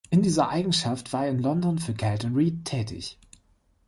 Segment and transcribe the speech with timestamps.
[0.09, 3.19] In dieser Eigenschaft war er in London für Kelton Reed tätig.